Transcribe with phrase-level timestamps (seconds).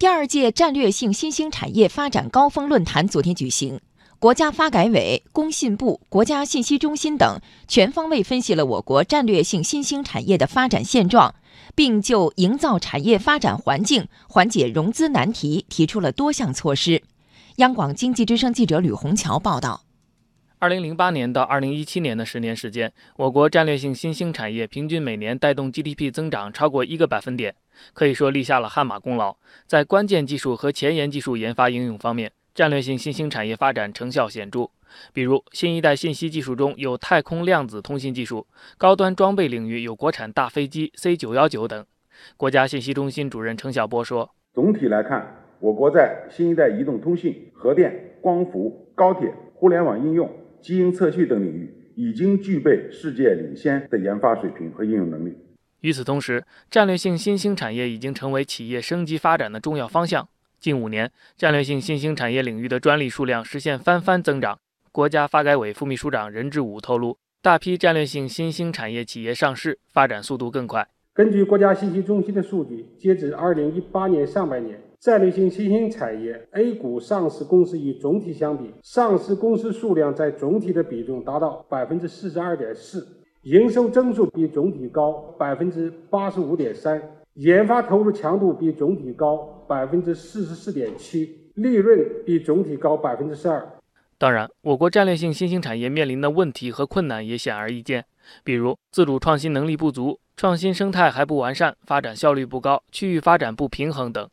[0.00, 3.78] 第二届战略性新兴产业发展高峰论坛昨天举行，
[4.18, 7.38] 国家发改委、工信部、国家信息中心等
[7.68, 11.34] 全方位分析了我国战略性新兴产业的发展现状，
[11.74, 17.02] 并就营造产业发展环境、缓解融资难题提出了多项措施。
[17.56, 19.82] 央广经济之声记者吕红桥报道。
[20.60, 27.54] 二零零八年到二零一七年的十年时间，我国战略性新兴产业平均每年带动 GDP 增长超过一个百分点，
[27.94, 29.34] 可以说立下了汗马功劳。
[29.66, 34.68] 在关键技术和前沿技术研发应用方面，战略性新兴产业发展成效显著。
[35.14, 38.46] 比如，新一代信息技术中有太空量子通信技术，
[38.76, 41.86] 高端装备领域有国产大飞机 C 九幺九等。
[42.36, 50.30] 国家信息中心主任程晓波说：“总体来看，我国在新一代移动通信、核电、光伏、高铁、互联网应用。”
[50.60, 55.36] 基因测序等领域已经具备世界领先的研发水平和应用能力。
[55.80, 60.28] 与此同时，战略性新兴产业已经成为企业升级发展的重要方向。
[60.58, 64.58] 近五年，战略性新兴产业领域的专利数量实现翻番增长。
[64.92, 70.86] 国家发改委副秘书长任志武透露，大批战略性新兴产业企业上市，发展速度更快。
[71.14, 74.78] 根据国家信息中心的数据，截止二零一八年上半年。
[75.00, 83.06] 战略性新兴产业 A 股上市公司与总体相比，上市公司数量在总体的比重达到百分之四十二点四，
[83.44, 87.00] 营收增速比总体高百分之八十五点三，
[87.32, 93.66] 研发投入强度比总体高百分之四十四点七，利润比总体高百分之十二。
[94.18, 98.04] 当然，我国战略性新兴产业面临的问题和困难也显而易见，
[98.44, 104.28] 比如自主创新能力不足、创新生态还不完善、发展效率不高、区域发展不平衡等。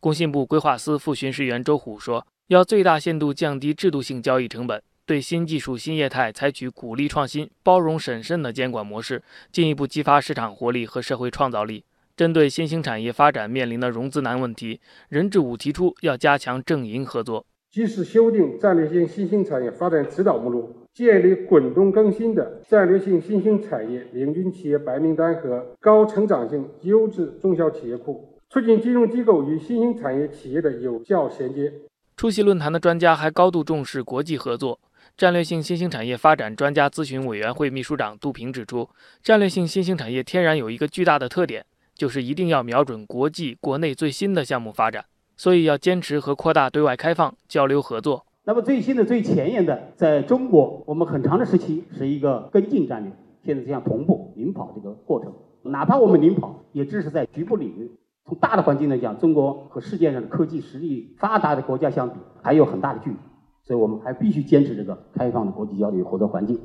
[0.00, 11.84] 工信部规划司副巡视员周虎说：“要最大限度降低制度性交易成本，对新技术新业态采取鼓励创新、包容审慎的监管模式，进一步激发市场活力和社会创造力。
[12.16, 31.70] 针对新兴产业发展面临的融资难问题，任志武提出要加强政营合作，及时修订战略性新兴产业发展指导目录，建立滚动更新的战略性新兴产业领军企业白名单和高成长性优质中小企业库。”促进金融机构与新兴产业企业的有效衔接。
[32.16, 34.80] 出席论坛的专家还高度重视国际合作。
[35.18, 38.88] 战略性新兴产业发展专家咨询委员会秘书长杜平指出，
[39.22, 45.04] 战略性新兴产业天然有一个巨大的特点，就是一定要瞄准国际、国内最新的项目发展，
[45.36, 48.24] 所以要坚持和扩大对外开放、交流合作。
[48.44, 53.12] 那么最新的、最前沿的，在中国，我们很长的时期是一个跟进战略，
[53.44, 55.32] 现在这样同步领跑这个过程。
[55.64, 57.90] 哪怕我们领跑，也只是在局部领域。
[58.28, 63.16] 从大的环境来讲，中国和世界上的科技实力发达的国家相比，还有很大的距离，
[63.62, 66.60] 所以我们还必须坚持这个开放的国际交流合作环境。